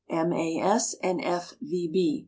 M. 0.09 0.33
A. 0.33 0.57
S., 0.57 0.95
and 1.03 1.23
F. 1.23 1.53
V. 1.61 1.87
B. 1.87 2.19